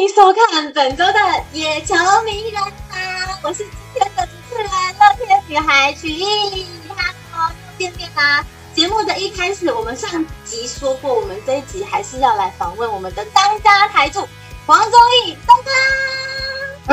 [0.00, 1.12] 欢迎收看本周的
[1.52, 2.54] 《野球名人
[2.88, 2.98] 堂》，
[3.42, 4.66] 我是今天的主持人
[4.98, 8.42] 乐天女孩曲艺，哈喽，又见面啦！
[8.74, 14.26] 节目的一开始，我们上集说过，我们这一集还是要来访问我们的当家台柱
[14.64, 15.70] 黄宗义东哥。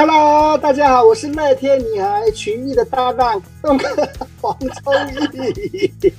[0.02, 3.88] Hello，大家好，我是乐天女孩曲艺的搭档东哥
[4.42, 4.94] 黄宗
[5.32, 6.12] 义。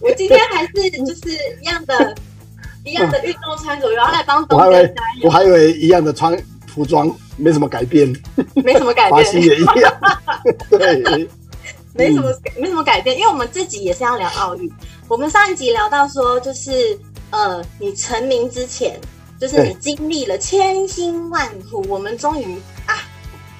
[0.00, 2.16] 我今天还是就是一样的。
[2.90, 4.66] 一样的运动穿着，然后来帮东哥。
[4.66, 6.36] 我还以为我还以为一样的穿
[6.66, 8.12] 服装，没什么改变，
[8.54, 10.00] 没什么改变，发型也一样，
[10.68, 11.28] 对，
[11.94, 14.70] 没什么没什么改变，因为我们自己也是要聊奥运。
[15.06, 16.98] 我们上一集聊到说，就是
[17.30, 19.00] 呃，你成名之前，
[19.40, 22.94] 就是你经历了千辛万苦，我们终于啊，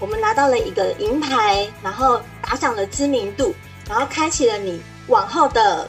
[0.01, 3.55] 我们拿到了一个银牌，然后打响了知名度，
[3.89, 5.89] 然后开启了你往后的。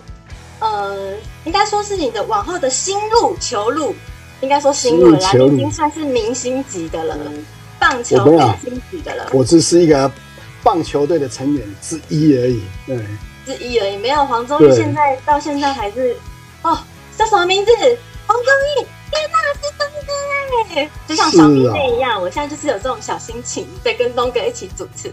[0.62, 3.96] 呃，应该说是你的往后的新路球路，
[4.42, 7.46] 应该说新路了，你已经算是明星级的了，嗯、
[7.80, 9.28] 棒球明星级的了。
[9.34, 10.10] 我只是一个
[10.64, 12.98] 棒球队的成员之一而已，对，
[13.44, 13.98] 之一而已。
[13.98, 16.16] 没有黄宗义，现在到现在还是
[16.62, 16.78] 哦，
[17.18, 17.72] 叫什么名字？
[18.28, 18.46] 黄宗
[18.78, 25.12] 义，天哪，是东哥哎，就像小迷妹一样，哦、我现在就是有这种小心情，在跟东哥一起主持。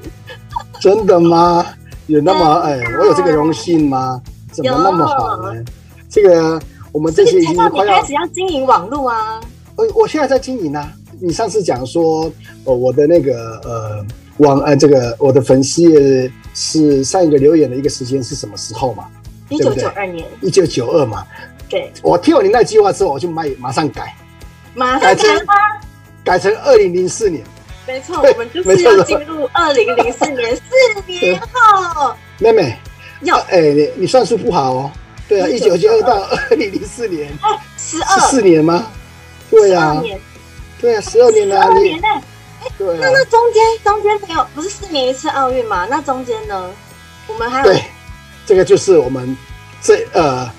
[0.79, 1.67] 真的吗？
[2.07, 4.23] 有那么哎，我有这个荣幸吗？
[4.63, 5.55] 怎么那么好呢？
[5.55, 5.65] 有
[6.11, 6.61] 这个
[6.93, 9.41] 我们这些已经快要开始要经营网络啊。
[9.77, 10.93] 我我现在在经营啊。
[11.21, 12.31] 你上次讲说，
[12.65, 14.07] 哦，我的那个呃
[14.37, 19.07] 网呃这个我的粉丝页是上一个留言的一个时间是什么时候嘛？
[19.49, 20.25] 一九九二年。
[20.41, 21.27] 一九九二嘛。
[21.69, 21.93] 对。
[22.03, 24.15] 我听完你那句话之后，我就马马上改。
[24.75, 25.55] 马上改吗？
[26.23, 27.43] 改成二零零四年。
[27.87, 30.63] 没错，我们就是要进入二零零四年，四
[31.11, 32.15] 年后。
[32.39, 32.77] 妹妹。
[33.23, 34.91] 要哎，你你算数不好哦。
[35.29, 37.31] 对啊，一九九二到二零零四年，
[37.77, 38.87] 十二四年吗？
[39.51, 40.03] 对啊，
[40.81, 41.61] 对啊，十二年了。
[41.61, 42.09] 十二年呢？
[42.79, 45.87] 对，那那中间中间没有不是四年一次奥运嘛？
[45.91, 46.71] 那中间呢？
[47.27, 47.83] 我们还有对，
[48.47, 49.37] 这个就是我们
[49.83, 50.51] 这呃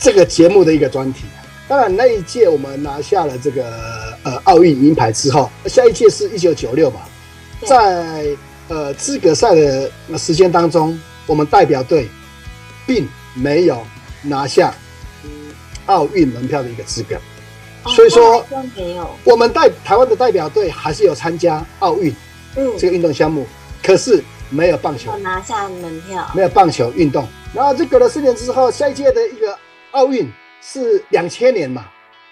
[0.00, 1.26] 这个节目的一个专题。
[1.68, 3.66] 当然那一届我们拿下了这个
[4.24, 7.02] 呃奥运银牌之后，下一届是一九九六嘛，
[7.64, 8.26] 在
[8.66, 10.98] 呃资格赛的时间当中。
[11.28, 12.08] 我们代表队
[12.86, 13.86] 并没有
[14.22, 14.74] 拿下
[15.86, 17.16] 奥运门票的一个资格，
[17.84, 18.44] 哦、所以说
[19.24, 22.12] 我们代台湾的代表队还是有参加奥运，
[22.56, 23.46] 嗯，这个运动项目，
[23.82, 27.28] 可是没有棒球拿下门票，没有棒球运动。
[27.54, 29.56] 然后这隔了四年之后，下一届的一个
[29.90, 30.30] 奥运
[30.62, 31.86] 是两千年嘛？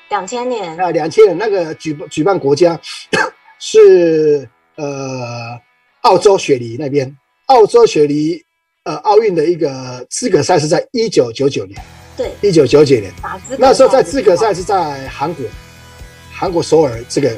[0.09, 2.81] 两千年啊，两千年那个举举办国家
[3.61, 5.61] 是呃
[6.01, 7.15] 澳洲雪梨那边，
[7.47, 8.43] 澳洲雪梨。
[8.87, 11.77] 呃，奥运的一个资格赛是在一九九九年，
[12.17, 13.13] 对，一九九九年，
[13.59, 15.45] 那时候在资格赛是在韩国，
[16.33, 17.37] 韩国首尔这个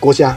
[0.00, 0.36] 国家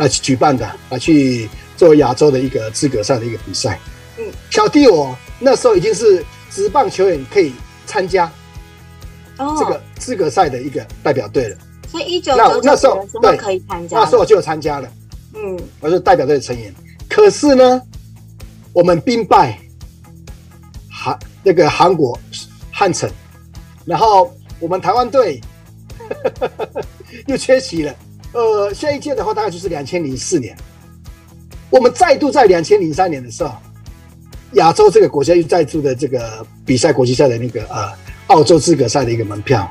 [0.00, 3.78] 来举办的，来去作为亚洲的一个资格赛的一个比赛。
[4.18, 7.52] 嗯，小弟我那时候已经是职棒球员，可以
[7.86, 8.28] 参加
[9.38, 11.56] 这个资格赛的一个代表队了。
[11.88, 14.88] 所以一九九九那时候对可以参加，那时候我就有参加了。
[15.34, 16.74] 嗯，我是代表队的成员，
[17.08, 17.80] 可是呢。
[18.72, 19.58] 我们兵败
[20.88, 22.18] 韩那个韩国
[22.70, 23.10] 汉城，
[23.84, 25.40] 然后我们台湾队
[27.26, 27.94] 又缺席了。
[28.32, 30.56] 呃，下一届的话大概就是两千零四年，
[31.68, 33.52] 我们再度在两千零三年的时候，
[34.52, 37.92] 亚洲这个国家又再度的这个比赛国际赛的那个呃
[38.28, 39.68] 澳洲资格赛的一个门票。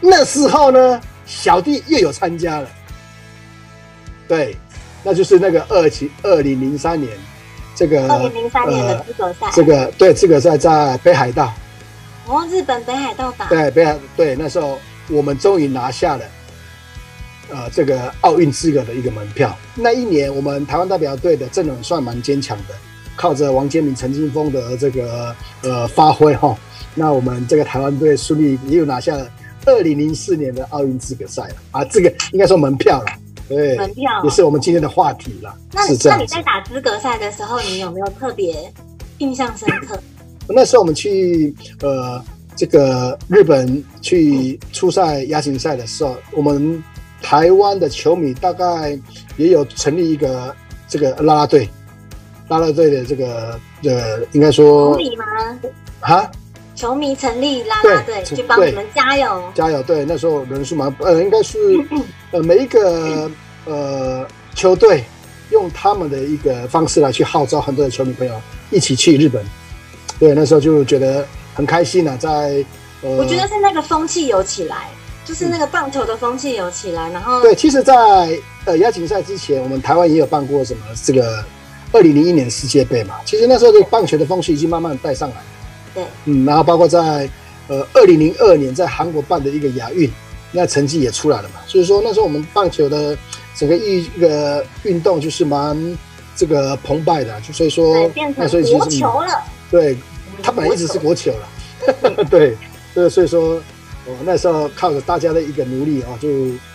[0.00, 2.68] 那时候呢，小弟又有参加了，
[4.28, 4.54] 对，
[5.02, 7.16] 那就是那个二七二零零三年。
[7.76, 11.52] 这个二零零三年的资格赛，这个对资格赛在北海道，
[12.26, 14.78] 哦，日本北海道打，对北海对，那时候
[15.10, 16.24] 我们终于拿下了，
[17.50, 19.54] 呃，这个奥运资格的一个门票。
[19.74, 22.74] 那一年我们台湾代表队的阵容算蛮坚强的，
[23.14, 26.56] 靠着王建民、陈金峰的这个呃发挥哈，
[26.94, 29.28] 那我们这个台湾队顺利又拿下了
[29.66, 31.54] 二零零四年的奥运资格赛了。
[31.72, 33.06] 啊，这个应该说门票了。
[33.48, 35.54] 对，门票也是我们今天的话题了。
[35.72, 38.72] 那那你在打资格赛的时候，你有没有特别
[39.18, 39.98] 印象深刻？
[40.48, 42.22] 那时候我们去呃
[42.54, 46.82] 这个日本去初赛、亚锦赛的时候，我们
[47.20, 48.98] 台湾的球迷大概
[49.36, 50.54] 也有成立一个
[50.88, 51.68] 这个啦啦队，
[52.48, 55.24] 啦啦队的这个呃应该说球迷吗？
[56.00, 56.30] 哈？
[56.74, 59.82] 球迷成立啦啦队去帮你们加油，加油！
[59.82, 61.58] 对，那时候人数蛮呃，应该是
[62.32, 63.30] 呃每一个
[63.64, 65.04] 呃球队
[65.50, 68.40] 用他们的一个方式来去号召很多的球迷朋友
[68.70, 69.44] 一起去日本。
[70.18, 72.64] 对，那时候就觉得很开心啊，在
[73.02, 74.88] 呃，我觉得是那个风气有起来，
[75.26, 81.44] 就是那个棒球的风气有起来，然后对，其实在，在呃亚锦赛之前，我们台湾也有办过什么这个
[81.92, 83.16] 二零零一年世界杯嘛。
[83.26, 85.42] 其实那时候的棒球的风气已经慢慢带上来了。
[85.94, 87.28] 对，嗯，然后包括在
[87.68, 90.10] 呃二零零二年在韩国办的一个亚运，
[90.56, 91.60] 那成绩也出来了嘛。
[91.66, 93.16] 所以说那时候我们棒球的
[93.54, 95.98] 整个一一个运动就是蛮
[96.34, 99.44] 这个澎湃的，就所以说变成国球了。
[99.70, 99.96] 对，
[100.42, 102.24] 他本来一直是国球了。
[102.30, 102.56] 对，
[102.94, 103.60] 对，所以说。
[104.08, 106.28] 我，那时候靠着大家的一个努力啊，就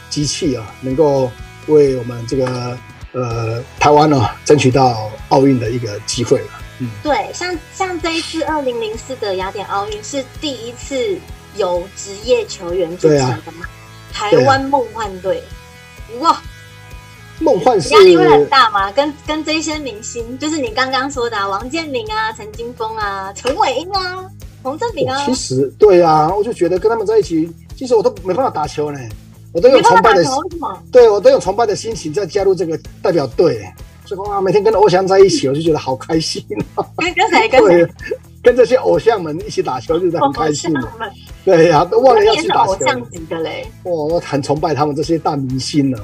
[0.09, 1.31] 机器啊，能够
[1.67, 2.77] 为我们这个
[3.13, 6.47] 呃台湾呢争取到奥运的一个机会了。
[6.79, 11.17] 嗯，对，像像这一次二零零四的雅典奥运是第一次
[11.55, 13.65] 由职业球员组成的嘛？
[13.65, 13.69] 啊、
[14.13, 16.41] 台湾梦幻队，啊、哇，
[17.39, 18.91] 梦幻是压力会很大吗？
[18.91, 24.25] 跟跟这些明星，就是你刚刚说的、啊、王健林啊、陈金峰啊、陈伟英啊。
[24.63, 28.99] 洪振明啊，其实对啊，我就觉得跟他们在一起，其实我都没办法打球呢，
[29.53, 30.23] 我都有崇拜的，
[30.91, 33.67] 对我都有崇拜的心情在加入这个代表队，
[34.05, 36.45] 所以哇，每天跟欧翔在一起，我就觉得好开心。
[36.95, 37.49] 跟跟谁？
[37.49, 37.87] 跟谁？
[38.43, 40.73] 跟这些偶像们一起打球，就是很开心。
[41.45, 42.73] 对呀，都忘了要去打球。
[42.73, 45.97] 偶像级的嘞，哇，我很崇拜他们这些大明星呢。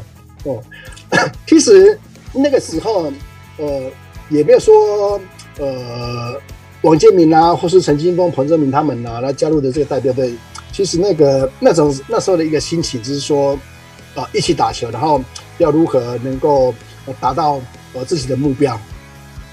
[0.43, 0.61] 哦，
[1.47, 1.99] 其实
[2.33, 3.11] 那个时候，
[3.57, 3.91] 呃，
[4.29, 5.19] 也没有说，
[5.59, 6.39] 呃。
[6.83, 10.31] 王建民啊，或是陈金锋、彭正明他们啊，来加入的这个代表队，
[10.71, 13.53] 其实那个那种那时候的一个心情，就是说，
[14.13, 15.19] 啊、呃，一起打球，然后
[15.57, 16.73] 要如何能够
[17.19, 17.59] 达到
[17.93, 18.79] 呃自己的目标。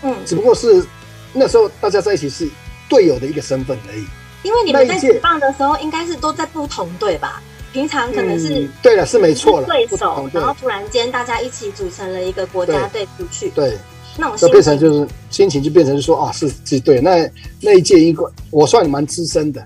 [0.03, 0.85] 嗯，只不过是
[1.33, 2.47] 那时候大家在一起是
[2.89, 4.05] 队友的一个身份而已。
[4.43, 7.43] 因为你们在职棒的时候，应该是都在不同队吧？
[7.73, 13.51] 平常可能是、嗯、对了，是没错了，对手，然后突然间大家一起组成了一个国家队出去。
[13.51, 13.71] 对。
[13.71, 13.79] 对
[14.17, 17.29] 那就变成就是心情就变成说啊，是是对，那
[17.61, 19.61] 那一届一个我算蛮资深的，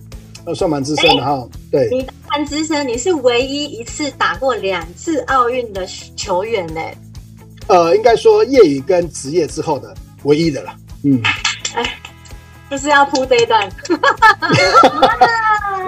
[0.47, 1.33] 我，算蛮资深的哈。
[1.33, 5.87] 欸、对，你蛮资深，你是唯一一次打过两次奥运的
[6.17, 6.81] 球员呢。
[7.67, 10.75] 呃，应该说业余跟职业之后的唯一的了。
[11.03, 11.31] 嗯，哎，
[12.71, 13.69] 就是要铺这一段。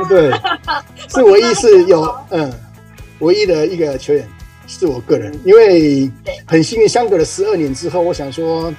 [0.09, 0.31] 对，
[1.09, 2.53] 是唯一是有嗯，
[3.21, 4.27] 唯一的一个球员。
[4.73, 6.09] 是我个人，因为
[6.47, 8.73] 很幸运，相隔了十二年之后，我想说，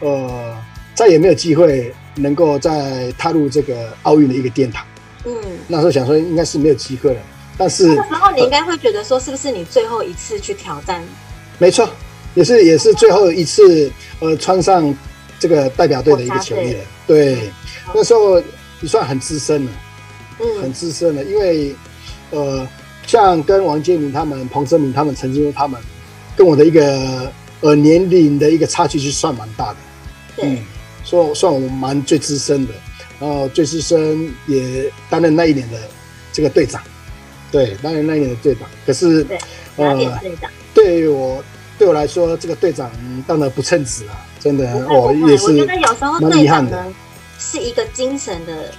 [0.00, 0.56] 呃，
[0.94, 4.86] 再也没有机会能够再踏入这个奥运的一个殿堂。
[5.26, 5.34] 嗯，
[5.68, 7.20] 那时候想说应该是没有机会了。
[7.58, 11.04] 但是那时候你应该会觉得说，是不是你最后一次去挑战？
[11.58, 11.86] 没错，
[12.32, 14.94] 也是也是最后一次，呃，穿上
[15.38, 16.78] 这个代表队的一个球员。
[16.78, 16.84] 了。
[17.06, 17.50] 对，
[17.94, 18.42] 那时候
[18.80, 19.70] 你算很资深了，
[20.40, 21.74] 嗯，很资深了，因为
[22.30, 22.66] 呃。
[23.06, 25.78] 像跟王建民他们、彭政闵他们、陈金锋他们，
[26.34, 29.76] 跟我的一个呃年龄的一个差距是算蛮大的，
[30.36, 30.44] 对。
[30.46, 30.58] 嗯，
[31.04, 32.72] 说算我蛮最资深的，
[33.20, 35.78] 然后最资深也担任那一年的
[36.32, 36.82] 这个队长，
[37.52, 38.66] 对，担任那一年的队长。
[38.86, 39.38] 可是，对
[39.76, 41.44] 呃，队长，对我
[41.78, 42.90] 对我来说，这个队长
[43.26, 46.94] 当得不称职啊，真的，我也是，我觉得有时候队长呢
[47.38, 48.70] 是一个精神的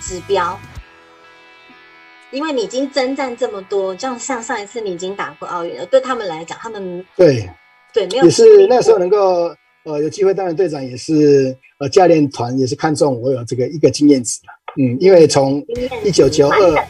[0.00, 0.58] 指标。
[2.32, 7.48] 因为你已经征战这么多，这样像上一次你已经打过奥运了，对他们来讲，他们对。
[7.92, 14.38] 对没有也是那时候能够呃有机会担任队长，也是呃教练团也是看中我有这个一个经验值，
[14.76, 15.64] 嗯，因为从
[16.04, 16.86] 一九九二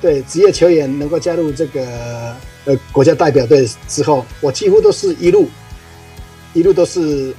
[0.00, 5.48] 对职业球员能够加入这个呃国家代表队之后，我几乎都是一路
[6.52, 7.34] 一路都是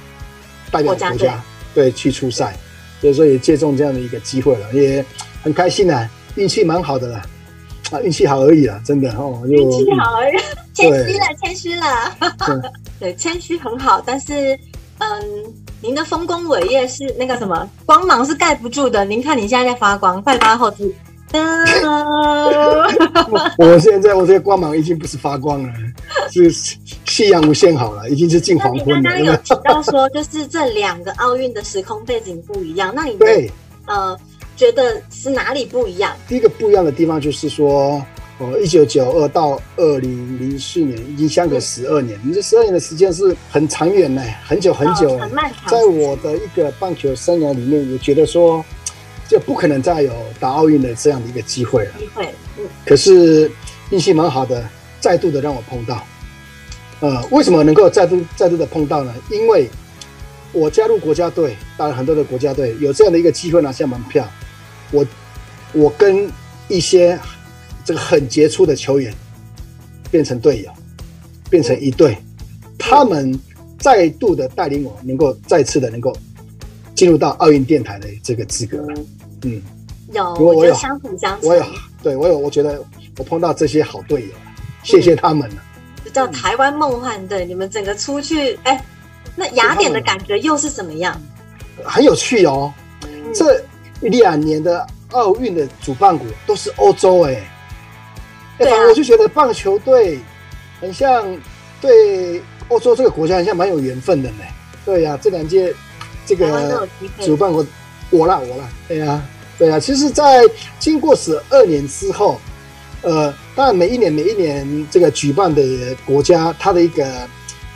[0.70, 1.42] 代表国家，
[1.74, 2.56] 对去出赛，
[3.00, 5.04] 所以说也借重这样的一个机会了，也
[5.42, 6.08] 很开心啊。
[6.34, 7.22] 运气蛮好的啦，
[7.90, 9.42] 啊，运气好而已啦，真的哦。
[9.46, 10.36] 运气好而已，
[10.72, 12.16] 谦虚了，谦虚了。
[12.98, 14.58] 对，谦虚很好，但是，
[14.96, 15.08] 嗯，
[15.82, 19.04] 您的丰功伟业是那个什么光芒是盖不住的。
[19.04, 20.90] 您看你现在在发光，快发后置。
[23.58, 25.72] 我现在我这个光芒已经不是发光了，
[26.30, 26.50] 是
[27.06, 29.10] 夕阳无限好了，已经是近黄昏了。
[29.10, 33.50] 刚刚有提到说，就是这两个奥运的时空背景不一样，那你对
[33.86, 34.16] 呃。
[34.54, 36.12] 觉得是哪里不一样？
[36.28, 38.04] 第一个不一样的地方就是说，
[38.38, 45.68] 哦，一九九二到二零零四年已经相隔十二年，你这十二年的时间是很长远呢，很久很久，很漫长。
[45.68, 48.62] 在我的一个棒球生涯里面，也觉得说，
[49.32, 51.92] 就不可能再有打奥运的这样的一个机会了。
[51.98, 52.66] 机会，嗯。
[52.84, 53.50] 可是
[53.88, 54.62] 运气蛮好的，
[55.00, 56.04] 再度的让我碰到。
[57.00, 59.14] 呃，为什么能够再度再度的碰到呢？
[59.30, 59.70] 因为
[60.52, 64.30] 我加入国家队，打了很多的国家队，有这样的一个机会拿下门票。
[64.90, 65.06] 我
[65.72, 66.30] 我跟
[66.68, 67.18] 一些
[67.86, 69.14] 这个很杰出的球员
[70.10, 70.70] 变成队友，
[71.48, 72.18] 变成一队，
[72.78, 73.40] 他们
[73.78, 76.14] 再度的带领我，能够再次的能够
[77.02, 78.94] 进入到奥运电台的这个资格了。
[79.42, 79.60] 嗯，
[80.12, 81.50] 有，我有相辅相成。
[81.50, 81.64] 我有，
[82.00, 82.80] 对我有，我觉得
[83.18, 84.28] 我碰到这些好队友，
[84.84, 85.56] 谢谢他们了。
[86.04, 88.80] 就叫台湾梦幻队，你们整个出去，哎，
[89.34, 91.20] 那雅典的感觉又是怎么样？
[91.82, 93.60] 很有趣哦，嗯、这
[94.02, 97.42] 两年的奥运的主办国都是欧洲，哎，
[98.58, 100.20] 对啊，我就觉得棒球队
[100.80, 101.36] 很像
[101.80, 104.44] 对欧洲这个国家，很像蛮有缘分的呢。
[104.84, 105.74] 对呀、啊，这两届
[106.34, 106.88] 这个
[107.20, 107.64] 主办国，
[108.08, 109.80] 我啦我啦，对呀、啊、对呀、啊。
[109.80, 110.42] 其实，在
[110.78, 112.40] 经过十二年之后，
[113.02, 115.62] 呃，当然每一年每一年这个举办的
[116.06, 117.06] 国家，它的一个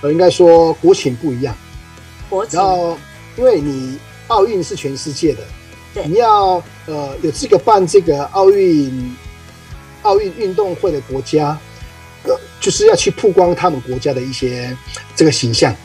[0.00, 1.54] 呃，应该说国情不一样。
[2.30, 2.58] 国情。
[2.58, 2.96] 然后，
[3.36, 3.98] 因为你
[4.28, 5.40] 奥运是全世界的，
[5.92, 9.14] 对，你要呃有资格办这个奥运
[10.00, 11.58] 奥运运动会的国家，
[12.22, 14.74] 呃，就是要去曝光他们国家的一些
[15.14, 15.76] 这个形象。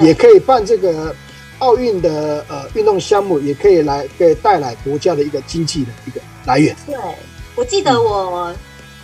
[0.00, 1.14] 也可以办这个
[1.64, 6.76] 奥运的呃运动项目，也可以来给带来国家的一个经济的一个来源。
[6.84, 6.94] 对，
[7.54, 8.54] 我记得我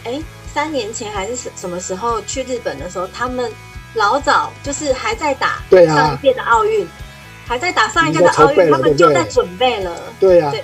[0.05, 0.21] 哎、
[0.52, 3.50] 三年前还是什什么时候去日本的时候，他们
[3.95, 6.87] 老早就是还在打上一届的奥运，
[7.47, 9.97] 还在打上一届的奥运，他们就在准备了。
[10.21, 10.55] 对呀、啊，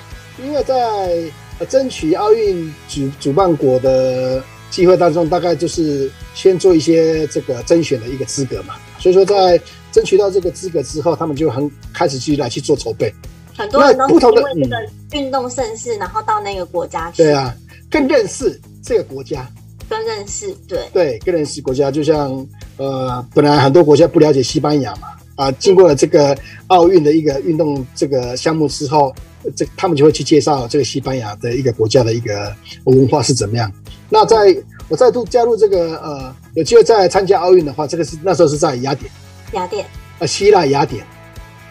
[0.44, 8.74] 因为在争取奥运主主办国的机会当中，大概就是先做一些这个甄选的一个资格嘛，
[9.06, 9.60] 所以说在。
[9.92, 13.10] 争取到这个资格之后，他们就很开始去来去做筹备。
[13.56, 14.76] 很多人都因为这个
[15.12, 17.22] 运动盛事，然后到那个国家去。
[17.22, 17.56] 对啊，
[17.90, 19.50] 更认识这个国家，
[19.88, 21.90] 更认识对对，更认识国家。
[21.90, 22.46] 就像
[22.76, 26.36] 呃，本来很多国家不了解西班牙嘛，啊，经过了这个
[26.66, 29.14] 奥运的一个运动这个项目之后，
[29.56, 33.72] 这他们就会去介绍这个西班牙的一个国家的一个文化是怎么样。
[34.10, 34.54] 那在
[34.88, 39.12] 我再度加入这个呃，有机会再参加奥运的话，这个是那时候是在雅典。
[39.52, 39.84] 雅典
[40.18, 41.06] 啊，希腊雅典，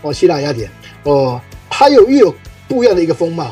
[0.04, 0.70] 哦，希腊雅典，
[1.01, 2.36] 哦，它有又有
[2.68, 3.46] 不一样的一个风貌。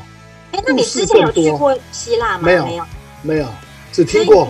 [0.52, 2.44] 哎，那你之前有去过希腊吗？
[2.44, 2.86] 没有，没有，
[3.24, 3.48] 没有，
[3.92, 4.48] 只听过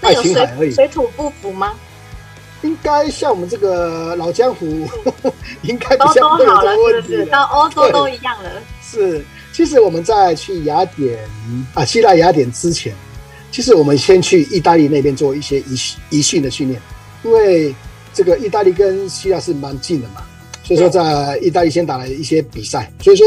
[0.00, 0.70] 爱琴海而已。
[0.72, 1.74] 水土不服吗？
[2.62, 4.88] 应该像我们这个老江湖，
[5.60, 7.26] 应该都都好了，是不是？
[7.26, 8.50] 到欧洲都一样了。
[8.80, 9.22] 是，
[9.52, 11.28] 其实我们在去雅典
[11.74, 12.94] 啊，希腊雅典之前，
[13.52, 15.76] 其实我们先去意大利那边做一些仪
[16.10, 16.80] 仪训的训练，
[17.22, 17.72] 因为。
[18.14, 20.16] 这个意大利跟希腊是蛮近的嘛，
[20.62, 23.26] 所以说在意大利先打了一些比赛，所以说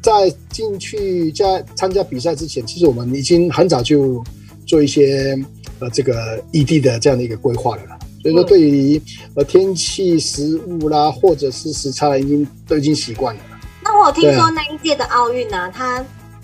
[0.00, 4.22] 在进去加参加比赛之前，其实我们已经很早就
[4.64, 5.36] 做一些
[5.80, 7.98] 呃这个异地的这样的一个规划了啦。
[8.22, 9.02] 所以说对于
[9.34, 13.40] 呃天气、食物啦，或者是时差，已经都已经习惯了。
[13.82, 15.98] 那我有听说那一届的奥运呢、啊，它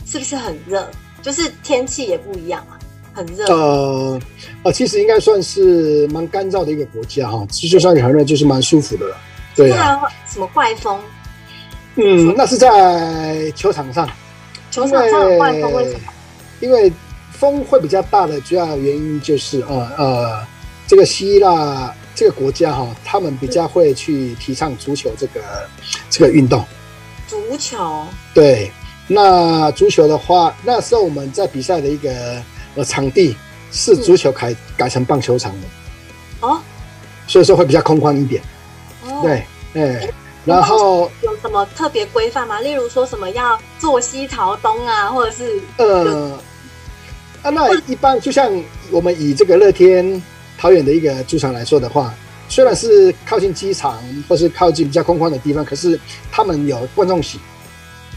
[0.05, 0.91] 是不是很热？
[1.23, 2.78] 就是天气也不一样啊。
[3.19, 4.21] 很热呃
[4.63, 9.17] 呃，其实应该算是蛮干燥的一个国家哈，就算你很热，就是蛮舒服的了。
[9.57, 11.01] 对啊，什么怪风？
[11.97, 14.09] 嗯，那是在球场上。
[14.71, 16.01] 球场上怪风为什么？
[16.61, 16.93] 因为
[17.33, 20.47] 风会比较大的主要原因就是呃呃，
[20.87, 25.41] 这个希腊这个国家哈，他们比较会去提倡足球这个
[26.09, 26.65] 这个运动。
[27.27, 28.05] 足球？
[28.33, 28.71] 对，
[29.09, 32.41] 那足球的话，那时候我们在比赛的一个。
[32.79, 33.37] 呃，场地
[33.73, 36.61] 是足球改、嗯、改成棒球场的，哦，
[37.27, 38.41] 所以说会比较空旷一点。
[39.05, 39.33] 哦，对，
[39.75, 42.61] 哎、欸，然后有什么特别规范吗？
[42.61, 46.39] 例如说什么要坐西朝东啊，或者是呃，
[47.43, 48.49] 啊，那一般就像
[48.93, 50.23] 我们以这个乐天
[50.57, 52.15] 桃园的一个主场来说的话，
[52.49, 55.99] 虽然是靠近机场或是靠近比较空旷的地方，可是
[56.31, 57.41] 他们有观众席。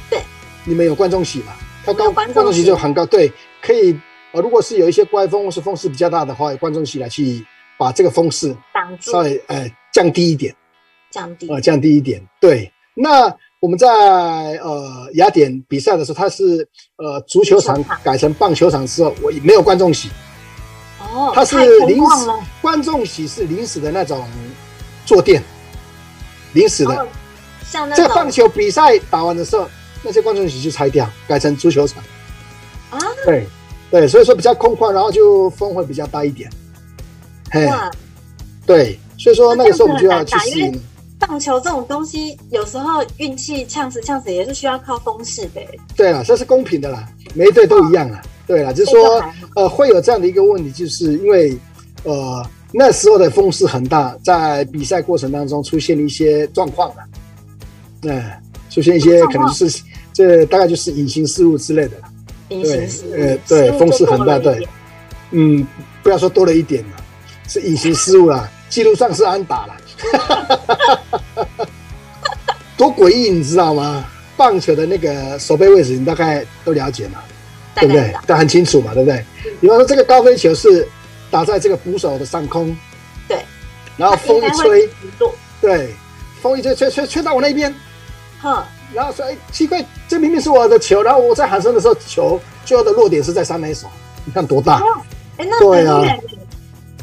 [0.07, 0.21] 对，
[0.65, 1.53] 你们有观众席吗？
[1.83, 3.99] 它高观众席就很高，对，可以。
[4.33, 7.45] 呃，如果是有一些怪风或是风势比较大的话，观众席来去
[7.77, 10.55] 把这个风势挡住，稍微呃降低一点，
[11.09, 12.21] 降低呃降低一点。
[12.39, 20.09] 对，那我们在呃雅典比赛的时候，它是呃足球场改成棒球场之后，我没有观众席。
[20.99, 22.29] 哦，它是临时
[22.61, 24.25] 观众席是临时的那种
[25.05, 25.43] 坐垫，
[26.53, 26.95] 临时的。
[26.95, 27.07] 哦、
[27.65, 29.67] 像那这个棒球比赛打完的时候，
[30.03, 32.01] 那些观众席就拆掉，改成足球场。
[32.91, 33.45] 啊，对。
[33.91, 36.49] 对，所以说比较空旷，然后就风会比较大一点。
[37.51, 37.69] 嘿，
[38.65, 40.81] 对，所以说那个时候我们就要去适应。
[41.19, 45.61] 棒球这种东西，有时候运气呛死呛死也是需要靠风势的。
[45.95, 48.19] 对了，这是公平的啦，每一队都一样啊。
[48.47, 49.23] 对了，就是说
[49.55, 51.55] 呃会有这样的一个问题，就是因为
[52.03, 57.03] 呃那时候的风势很大，在比赛过程当中出现了一些状况了。
[58.03, 58.23] 嗯，
[58.69, 61.97] 出现一些可能就是这大概就是隐形事物之类的。
[62.61, 64.67] 对，呃，对，风势很大，对，
[65.31, 65.65] 嗯，
[66.03, 66.97] 不要说多了一点了，
[67.47, 69.77] 是隐形失误啦，记录上是安打了，
[72.75, 74.05] 多诡异，你知道吗？
[74.35, 77.19] 棒球的那个手背位置，你大概都了解嘛？
[77.75, 78.13] 对不对？
[78.25, 79.23] 但很清楚嘛，对不对？
[79.59, 80.87] 比方说这个高飞球是
[81.29, 82.75] 打在这个捕手的上空，
[83.27, 83.37] 对，
[83.97, 84.89] 然后风一吹，
[85.61, 85.93] 对，
[86.41, 87.73] 风一吹吹吹吹到我那边，
[88.41, 93.87] 哼，然后说哎奇怪，这明明是我的球，然后我在喊声的时候，球最后的落点是在三垒手，
[94.25, 94.81] 你看多大？
[95.37, 96.01] 哎，那对啊。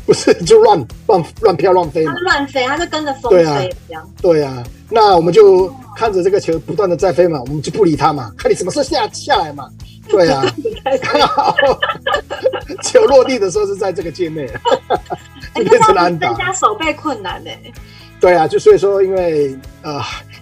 [0.06, 2.14] 不是就乱乱乱飘乱飞嘛？
[2.16, 4.10] 它乱飞，它就跟着风飞这样。
[4.22, 9.68] 对啊，对啊，那我们就看着这个球不断的在飞嘛，我们就不理它嘛，看你什么时候下下来嘛。
[10.08, 10.42] 对啊，
[12.82, 14.50] 球落地的时候是在这个界内，
[15.54, 16.28] 就 变成安打。
[16.28, 17.50] 增加守备困难呢。
[18.18, 20.00] 对啊，就所以说，因为呃，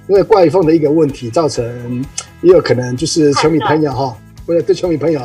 [0.09, 2.05] 因为怪风的一个问题，造成
[2.43, 5.21] 也有可能就是球迷朋友哈，为了对球迷朋友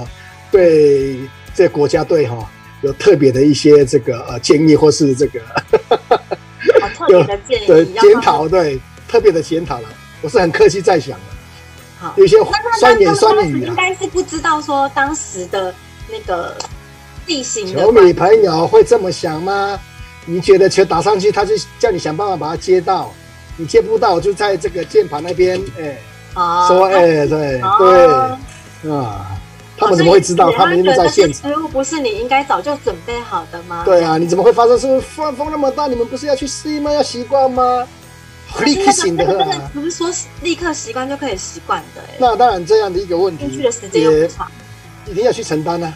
[0.51, 1.19] 对
[1.53, 2.49] 这个国家队哈。
[2.83, 5.39] 有特别的一些这个呃建议，或是这个
[7.09, 9.89] 有 特别的建议，对检讨，对特别的检讨了。
[10.23, 11.25] 我是很客气在想的。
[11.99, 12.37] 好，有些
[12.79, 15.71] 酸言酸语应该是不知道说当时的
[16.09, 16.57] 那个
[17.27, 17.71] 地形。
[17.71, 19.79] 球迷朋友会这么想吗？
[20.25, 23.13] 你觉得球打上去，他就叫你想办法把它接到，
[23.57, 25.97] 你接不到，就在这个键盘那边，哎，
[26.67, 27.61] 说哎，对
[28.81, 29.37] 对啊。
[29.77, 30.51] 他们怎么会知道？
[30.51, 31.49] 他们应该在现场。
[31.49, 33.81] 失误不是你应该早就准备好的吗？
[33.83, 34.77] 对啊，你怎么会发生？
[34.77, 35.87] 是不是风风那么大？
[35.87, 36.91] 你们不是要去适应吗？
[36.93, 37.87] 要习惯吗？
[38.63, 39.25] 立刻醒的，
[39.73, 40.07] 不是说
[40.43, 42.01] 立刻习惯就可以习惯的。
[42.19, 44.51] 那当然，这样的一个问题，去的时间又不长，
[45.07, 45.91] 一定要去承担呢。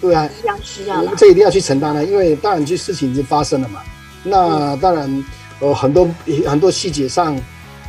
[0.00, 1.04] 对啊，一样需要。
[1.14, 3.82] 这一定要去承担呢，因为当然这事情已经发生了嘛。
[4.24, 5.24] 那当然，
[5.62, 6.08] 呃，很多
[6.44, 7.40] 很多细节上，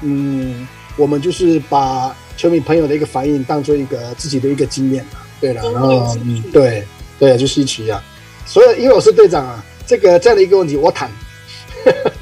[0.03, 5.19] 嗯，我们就是把球迷朋友的一个反应当做一个自己的一个经验嘛。
[5.41, 6.85] 对了，然后嗯，对
[7.17, 8.01] 对，就稀奇啊。
[8.45, 11.09] 所以因为我是队长啊，这个这样的一个问题我谈，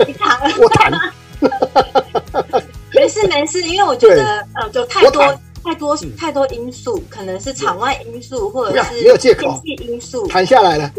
[0.07, 0.91] 你谈， 我谈，
[2.95, 9.61] 没事没事，因为我觉得呃，就太多太多太多因素，可能是场外因素，或者是没有借口。
[9.65, 10.89] 因素，谈下来了，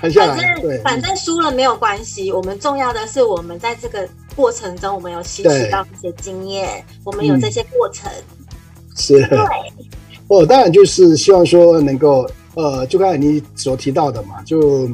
[0.00, 8.10] 谈下来，反正反正输了没有关系，我们重要的是我们在这个过程中，我们有吸取到一些经验，我们有这些过程，
[8.96, 9.38] 是，对。
[10.28, 14.88] 哦，当然就是希望说能够，呃，就刚才你所提到的嘛，就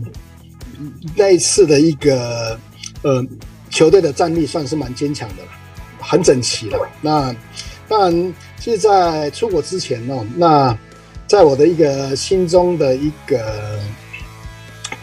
[1.17, 2.59] 那一次的一个，
[3.03, 3.23] 呃，
[3.69, 5.49] 球队的战力算是蛮坚强的了，
[5.99, 6.79] 很整齐了。
[7.03, 7.35] 那
[7.89, 10.79] 当然，其实，在出国之前呢，那
[11.27, 13.81] 在我的一个心中的一个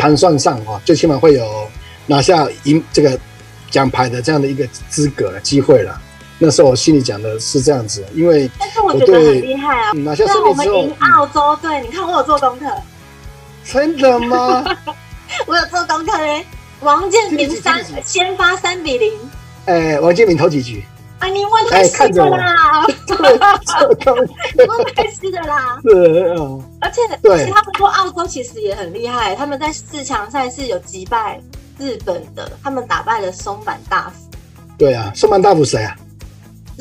[0.02, 1.68] 盘算上啊，最起码会有
[2.08, 3.18] 拿下银这个
[3.70, 6.02] 奖牌的这样的一个资格机会了。
[6.40, 9.92] 那时候我心里讲的是这样子，因为但是我觉得很厉害啊！
[9.94, 12.66] 那、嗯、我们赢澳洲队，嗯、你看我有做功课，
[13.64, 14.66] 真的吗？
[15.46, 16.44] 我有做功课嘞。
[16.80, 19.14] 王建民三先发三比零。
[19.66, 20.84] 哎，王建民投几局？
[21.22, 22.84] 啊，你问太细的啦！
[24.58, 25.80] 你问太细的啦！
[26.82, 31.40] 而且，对，他们说澳洲其实也很厉害，他们在四强赛是有击败
[31.78, 34.16] 日本的，他们打败了松坂大辅。
[34.80, 35.96] 对啊，松坂大辅谁啊？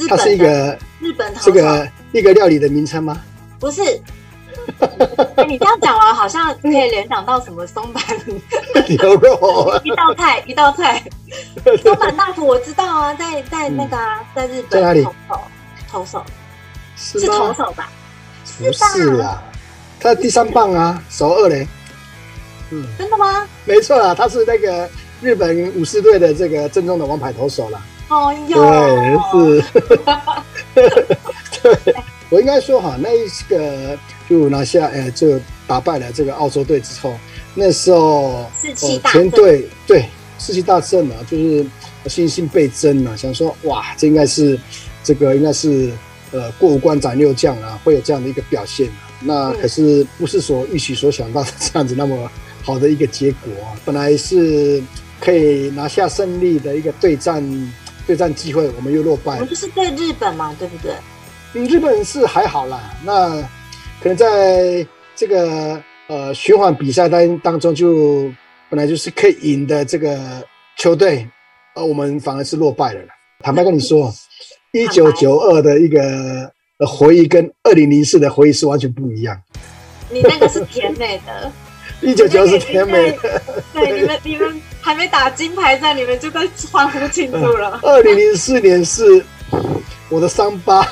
[0.09, 3.20] 他是一个日本这个一个料理的名称吗？
[3.59, 3.83] 不是，
[5.37, 8.02] 欸、 你这样讲完好像可以联想到什么松板
[8.88, 11.02] 牛肉一道菜一道菜。
[11.83, 15.06] 松坂大辅我知道啊，在在那个、啊、在日本在哪里？
[15.90, 16.24] 投手
[16.96, 17.90] 是投手吧？
[18.59, 19.42] 不是啊，
[19.98, 21.66] 他第三棒啊，首二垒。
[22.70, 23.46] 嗯，真的吗？
[23.64, 24.88] 没错啊，他是那个
[25.20, 27.80] 日本武士队的这个正宗的王牌投手了。
[28.09, 28.61] 哦哟，
[29.33, 30.94] 对，是，
[31.62, 31.94] 对，
[32.31, 37.14] 我应该说哈，那一个就拿下，呃，就打败了这个澳洲队之后，
[37.55, 40.07] 那时候士气大振，全队对
[40.38, 41.66] 士气大振啊，就是
[42.07, 44.59] 信心倍增啊，想说哇，这应该是
[45.03, 45.90] 这个应该是
[46.31, 49.11] 呃过五关斩六将啊，会有这样的一个表现啊。
[49.23, 52.31] 那可是不是所预期所想到的这样子那么
[52.62, 54.83] 好的一个结果啊，本来是
[55.21, 57.73] 可以拿下胜利的一个对战。
[58.07, 59.38] 对战机会，我们又落败了。
[59.38, 60.93] 我们就是对日本嘛，对不对？
[61.55, 62.81] 嗯，日本是还好啦。
[63.05, 63.41] 那
[64.03, 68.31] 可能在这个呃循环比赛当当中，就
[68.69, 70.19] 本来就是可以赢的这个
[70.79, 71.29] 球队，
[71.75, 73.01] 而我们反而是落败了。
[73.41, 74.13] 坦白跟你说，
[74.73, 76.53] 一九九二的一个
[76.87, 79.41] 回忆跟二零零四的回忆是完全不一样。
[80.09, 81.51] 你那个是甜美的。
[82.03, 83.43] 一九九是甜美的，
[83.75, 87.79] 对，你们你们还没打金牌战，你们就在欢呼庆祝了。
[87.83, 89.23] 二零零四年是
[90.09, 90.83] 我的伤疤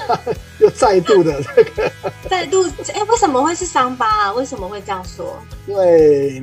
[0.69, 1.91] 又再度的这个
[2.29, 2.63] 再度
[2.95, 4.33] 哎，为什么会是伤疤啊？
[4.33, 5.37] 为什么会这样说？
[5.67, 6.43] 因为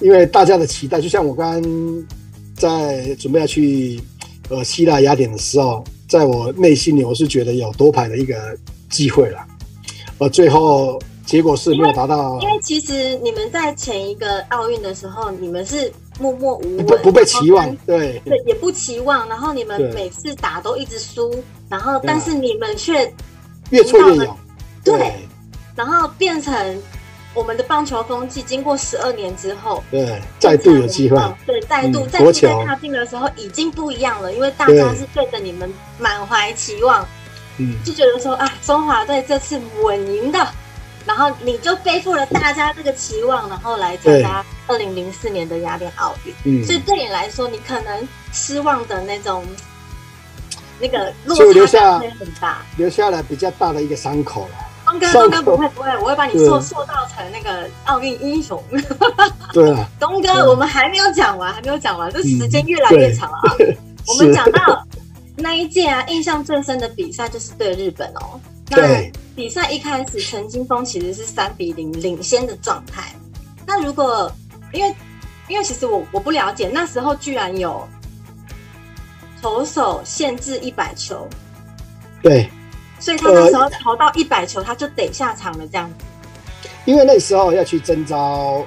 [0.00, 2.06] 因为大家的期待，就像我刚刚
[2.56, 4.00] 在准备要去
[4.48, 8.34] 呃希腊雅典的时候，在我内心里我是觉得有多牌的一个
[8.90, 9.38] 机会了，
[10.18, 12.42] 而最后结果是没有达到因。
[12.42, 19.28] 因为其实你们在前一个奥运的时候，你们是默默无闻，不不被期望，对对，也不期望。
[19.28, 21.34] 然后你们每次打都一直输，
[21.68, 23.10] 然后但是你们却
[23.72, 24.38] 越挫越勇，
[24.84, 25.28] 对，
[25.74, 26.82] 然后变成。
[27.34, 37.08] 我们的棒球风气经过十二年之后，对，再度有机会，对，再度再次在踏进的时候已经不一样了，因为大家是对着你们满怀期望，
[37.56, 40.46] 嗯，就觉得说啊，中华队这次稳赢的，
[41.06, 49.42] 然后你就背负了大家这个期望，然后来参加二零零四年的雅典奥运，嗯，所以对你来说，你可能失望的那种
[50.82, 54.56] 那个落差会很大，留下了比较大的一个伤口了。
[54.84, 58.60] 东哥，东哥不会不会，我会把你塑塑造成那个奥运英雄。
[59.54, 63.54] 对啊， 东哥，我们还没有讲完，还没有讲完，这时间越来越长了啊。
[64.08, 64.84] 我们讲到
[65.36, 68.40] 那一届啊，印象最深的比赛就是对日本哦。
[68.68, 68.78] 那
[69.36, 73.14] 比赛一开始，陈金峰其实是三比零领先的状态。
[73.64, 74.30] 那如果
[74.72, 74.94] 因为
[75.48, 77.86] 因为其实我我不了解，那时候居然有
[79.42, 81.28] 投手限制一百球。
[82.22, 82.48] 对。
[83.00, 86.68] 所以他那时候投到一百球，他就得下场了，这样子。
[86.84, 88.16] 因为那时候要去征召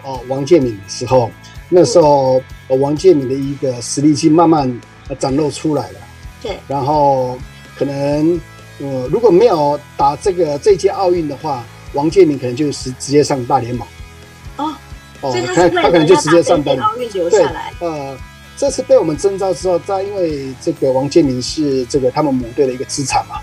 [0.04, 1.32] 哦王建民的时候，
[1.70, 4.82] 那时候王建民的一个实力已经慢慢
[5.18, 6.00] 展露出来了。
[6.42, 6.60] 对。
[6.68, 7.40] 然后
[7.78, 8.38] 可能
[8.80, 13.88] 呃如果没有打这个这届奥运的话，王建民可能就是直接上大联盟。
[14.58, 14.74] 哦。
[15.22, 16.90] 哦，他他可能就直接上大联盟。
[16.90, 17.72] 奥运留下来。
[17.80, 18.18] 呃，
[18.58, 23.36] 这次被我们征召之后，在因为这个王建民是这个他们母队的一个资产嘛。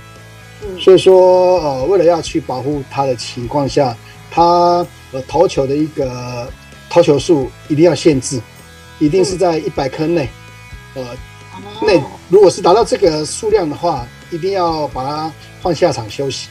[0.80, 3.96] 所以说，呃，为了要去保护他的情况下，
[4.30, 6.48] 他呃投球的一个
[6.88, 8.40] 投球数一定要限制，
[9.00, 10.28] 一定是在一百颗内，
[10.94, 11.04] 呃，
[11.84, 16.46] 内如果是达到这个数量的话，一定要把他换下场休息。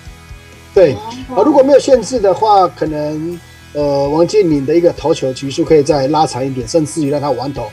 [0.73, 3.39] 对，啊，如果没有限制的话，可能
[3.71, 7.63] 呃王建民的一个投球局数可以再拉长一点，甚至于让他完投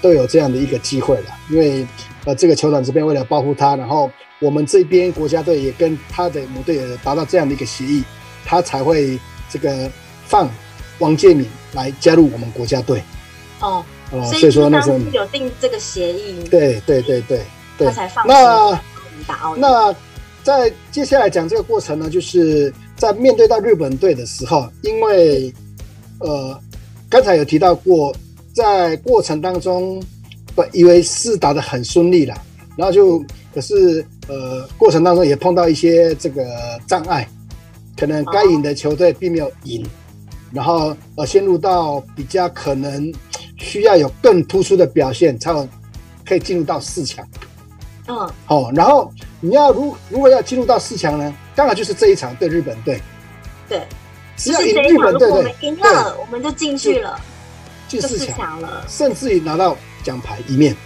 [0.00, 1.26] 都有这样的一个机会了。
[1.50, 1.86] 因为
[2.24, 4.10] 呃这个酋长这边为了保护他，然后。
[4.40, 8.04] 我们这边国家队也跟他的母队也达到这样的一个协议，
[8.44, 9.18] 他才会
[9.50, 9.90] 这个
[10.26, 10.48] 放
[11.00, 13.02] 王建民来加入我们国家队。
[13.58, 16.44] 哦哦，所以说那时候有定这个协议。
[16.48, 17.40] 对对对对
[17.76, 18.80] 对，他才放那。
[19.56, 19.92] 那
[20.44, 25.52] 在接下来讲这个过程呢，就是在面对到日本队的时候，因为
[26.20, 26.56] 呃
[27.10, 28.14] 刚才有提到过，
[28.52, 30.02] 在过程当中
[30.54, 32.34] 本以为是打得很顺利了，
[32.76, 34.04] 然后就可是。
[34.30, 36.44] 呃，过程当中也碰到一些这个
[36.86, 37.26] 障碍，
[37.96, 39.82] 可能该赢的球队并没有赢，
[40.52, 43.10] 然后呃陷入到比较可能
[43.56, 45.66] 需要有更突出的表现，才有
[46.26, 47.26] 可以进入到四强。
[48.06, 53.00] 嗯，好，然后你要如如果要进入到四强呢，刚好就是这一场对日本队。
[53.66, 53.80] 对，
[54.36, 57.18] 只要赢日本队，我们赢了，我们就进去了，
[57.88, 60.76] 进四强了，甚至于拿到奖牌一面。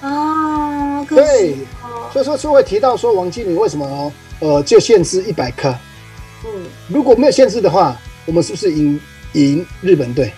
[0.00, 1.56] 啊，对，
[2.12, 5.74] 所以说就会提到说王经理为什么呃就限制一百颗？
[6.44, 6.50] 嗯，
[6.88, 9.00] 如果没有限制的话，我们是不是赢
[9.32, 10.32] 赢日本队？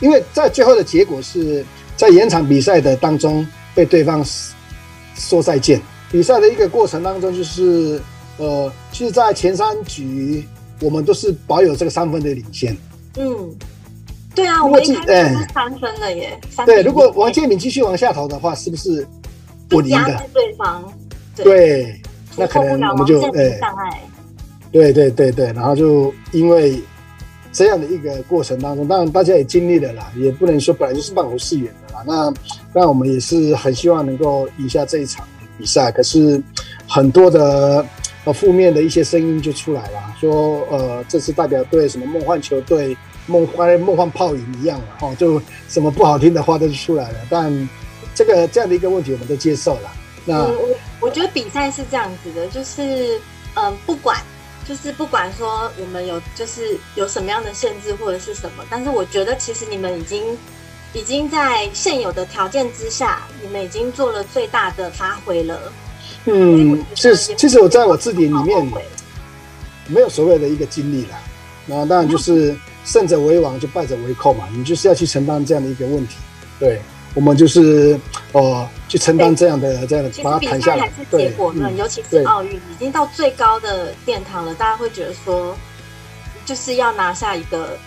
[0.00, 1.64] 因为在最后的结果是
[1.96, 4.24] 在延长比赛的当中被对方
[5.16, 5.80] 说再见。
[6.10, 8.00] 比赛的一个过程当中，就是
[8.38, 10.46] 呃，其实，在前三局
[10.80, 12.76] 我们都是保有这个三分的领先。
[13.18, 13.54] 嗯。
[14.32, 16.38] 对啊，我记得是三分了耶。
[16.64, 19.06] 对，如果王建民继续往下投的话，是不是
[19.70, 20.22] 我赢的？
[20.32, 20.92] 对方
[21.34, 22.00] 对，
[22.36, 23.58] 那可能我们就哎，
[24.70, 26.80] 对对对对，然后就因为
[27.52, 32.04] 这样的一个过程当中，当然大家也经历了啦，也不能说本来就是半途而废的啦。
[32.06, 32.32] 那
[32.72, 35.26] 那我们也是很希望能够赢下这一场
[35.58, 36.40] 比赛，可是
[36.86, 37.84] 很多的
[38.24, 42.96] 呃负面的一些声音就出来了，说呃这次代表队什么梦幻球队。
[43.30, 47.18] 梦幻梦幻泡影一样了哦，就什么不好听的话都出来了。
[47.30, 47.68] 但
[48.14, 49.90] 这个这样的一个问题，我们都接受了。
[50.26, 50.68] 那我
[51.00, 53.18] 我觉得比赛是这样子的，就是
[53.54, 54.20] 嗯，不管
[54.68, 60.22] 就是不管说我们有就是有什么样的限制或者是什么，但是我觉得其实你们已经
[60.92, 65.72] 已经在现有的条件之下，你们已经做了最大的发挥了。
[66.26, 68.72] 嗯，是，其实我在我字典里面
[69.86, 71.16] 没有所谓的一个经历了。
[71.64, 72.54] 那当然就是。
[72.84, 74.48] 胜者为王，就败者为寇嘛。
[74.54, 76.16] 你就是要去承担这样的一个问题。
[76.58, 76.80] 对，
[77.14, 77.98] 我们就是
[78.32, 80.90] 呃，去承担这样的这样的，把它谈下来。
[81.10, 85.56] 结果论，尤其是奥运已经到最高的殿堂了，大家会觉得说，
[86.44, 87.78] 就是要拿下一个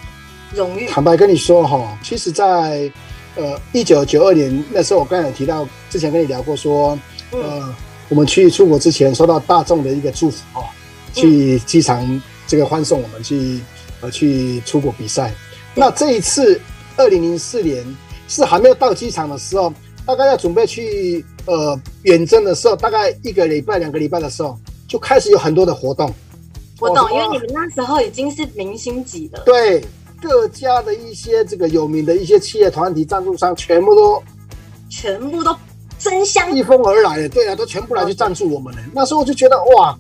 [0.54, 0.88] 荣誉。
[0.88, 2.92] 坦白跟你说哈，其实在
[3.36, 6.98] 呃一九九二年那时候，我刚才有提到，之前跟你聊过说，
[7.32, 7.76] 呃，
[8.10, 10.66] 我们去出国之前，收到大众的一个祝福哦，
[11.14, 13.60] 去机场这个欢送我们去。
[14.04, 15.34] 呃去出国比赛。
[15.74, 16.62] 那这一次
[16.98, 17.84] 二零零四年
[18.28, 19.74] 是还没有到机场的时候，
[20.06, 24.56] 大概要准备去呃远征的时候，大概一个礼拜两个礼拜的时候，
[24.88, 26.14] 就开始有很多的活动。
[26.80, 29.42] 我懂，因为你们那时候已经是明星级了。
[29.46, 29.84] 对，
[30.22, 34.22] 各家的一些这个有名的一些企业团体赞助商，全部都
[34.90, 35.56] 全部都
[35.98, 38.82] 争相一蜂而来的，对啊，都全部来去赞助我们了。
[38.94, 39.98] 那时候我就觉得哇，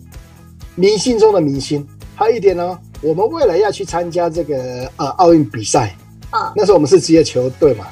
[0.75, 1.87] 明星中的明星。
[2.15, 5.95] 还有一点呢，我们为了要去参加这个呃奥运比赛，
[6.31, 7.85] 啊，那时候我们是职业球队嘛，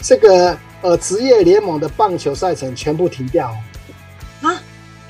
[0.00, 3.54] 这个呃职业联盟的棒球赛程全部停掉。
[4.40, 4.54] 啊，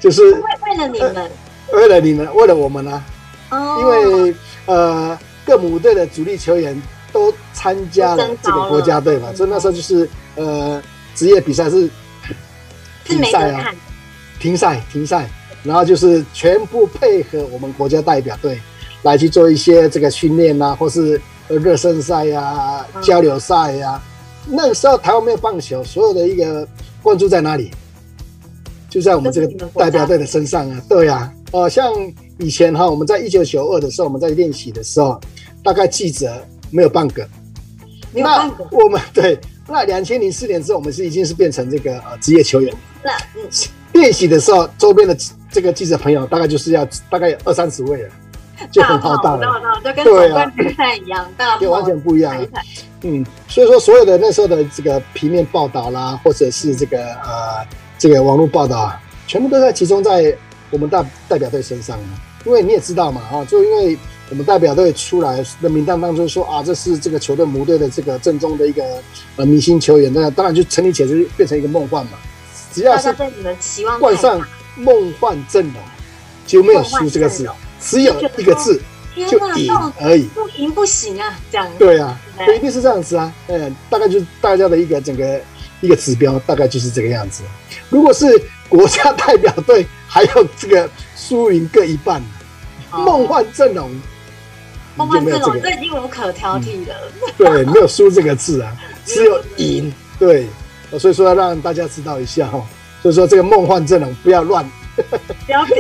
[0.01, 1.14] 就是为为了你们。
[1.14, 1.31] 呃
[1.72, 3.03] 为了你们，为了我们呢、
[3.49, 3.81] 啊？Oh.
[3.81, 4.35] 因为
[4.66, 6.81] 呃，各母队的主力球员
[7.12, 10.81] 都参加了这个国家队嘛，所以那时候就是呃，
[11.16, 11.90] 职业比赛是
[13.05, 13.75] 停赛啊，
[14.38, 15.29] 停赛停赛，
[15.64, 18.61] 然后就是全部配合我们国家代表队
[19.07, 24.03] 来去做一些这个训练啊，或是热身赛呀、交流赛呀、啊。
[24.49, 26.66] 那个时候台湾没有棒球，所有的一个
[27.03, 27.71] 关注在哪里？
[28.90, 31.33] 就在我们这个代表队的身上啊，对呀、啊。
[31.53, 31.92] 呃，像
[32.38, 35.21] 以前哈，我们在一九九二的时候，我们在练习的时候，
[35.62, 37.27] 大概记者没有半个。
[38.12, 38.66] 没有半个。
[38.73, 39.38] 我们对，
[39.69, 42.75] 那两千零四年之后，我们是已经是变成这个呃职业球员。
[43.03, 43.42] 是啊，嗯。
[43.92, 45.16] 练习的时候，周边的
[45.51, 48.11] 这个记者朋友大概就是要大概有二三十位了，
[48.73, 51.61] 就很浩大跟总冠军赛一样，大炮。
[51.61, 52.37] 就完全不一样。
[53.03, 57.66] 嗯，所以说所有的那时候的这个平面报道啦，或者是这个呃
[57.99, 60.37] 这个网络报道啊，全部都在集中在。
[60.69, 61.97] 我们代代表队身上，
[62.45, 63.97] 因为你也知道嘛，啊，就因为
[64.29, 68.83] 我们代表队出来的名单当中说啊，这是这个球队母队的这个正宗的一个
[69.37, 72.19] 呃明星球员，那当然就成立起来就变成一个梦幻嘛。
[72.73, 75.75] 只要是对你们期望冠上梦幻阵容，
[76.49, 77.49] 就没有输这个字，
[77.81, 78.81] 只有一个字，
[79.15, 80.25] 就赢而已。
[80.35, 81.69] 不赢不行啊，这样。
[81.79, 83.33] 对啊，不，一定是这样子啊。
[83.49, 85.41] 嗯，大概就是大家的一个整个
[85.81, 87.43] 一个指标，大概就是这个样子。
[87.89, 88.27] 如果是
[88.69, 89.87] 国家代表队。
[90.09, 92.23] 还有这个输赢各一半，
[92.91, 93.91] 梦幻阵容，
[94.95, 96.95] 梦幻阵容这已经无可挑剔了。
[97.37, 99.93] 对，没有输这个字啊， 只有赢。
[100.19, 100.47] 对，
[100.99, 102.65] 所以说要让大家知道一下哈，
[103.03, 104.65] 所以说这个梦幻阵容不要乱。
[105.47, 105.75] 标题，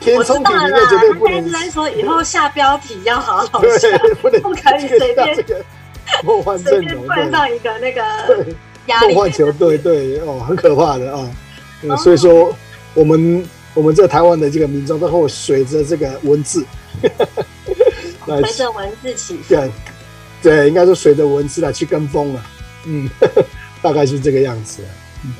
[0.00, 1.50] 填充题里面绝对不能。
[1.50, 3.88] 他现在说以后下标题要好好下，
[4.20, 5.64] 不能不可以随便这个
[6.24, 8.02] 梦幻阵容冠上一个那个
[9.02, 11.30] 梦幻球队，对哦，很可怕的啊。
[11.98, 12.54] 所以说
[12.94, 13.46] 我们。
[13.74, 16.66] 我们这台湾的这个民众都会随着这个文字，
[18.26, 19.70] 随着文字起对，
[20.42, 22.42] 对，应该说随着文字来去跟风了，
[22.86, 23.08] 嗯，
[23.80, 24.82] 大概是这个样子。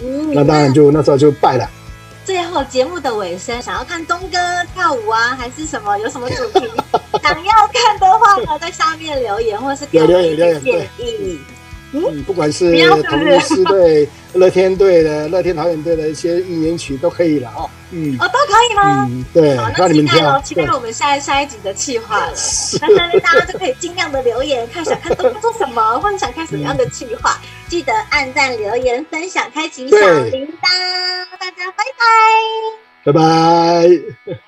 [0.00, 1.68] 嗯，那当然就那时候就败了。
[2.28, 4.36] 最后节目的尾声，想要看东哥
[4.74, 5.96] 跳舞啊，还是什么？
[5.96, 6.70] 有什么主题
[7.24, 11.40] 想要看的话呢，在下面留言，或者是给我们一些建议。
[11.92, 12.70] 嗯，不管是
[13.02, 17.68] 同乐狮队、乐天队的、乐天桃园队的一些应援曲都可以了哦。
[17.90, 19.06] 嗯，哦，都可以吗？
[19.10, 19.56] 嗯，对。
[19.56, 22.32] 好，那期待喽，期待我们下下一集的企划了。
[22.80, 30.68] 那下面大家就可以尽量的留言，看想看东哥做什么， 或者想看什么样的企划，记得按赞、留言、分享、开启小铃铛。
[31.40, 31.84] 大家拜
[33.04, 34.47] 拜，拜拜。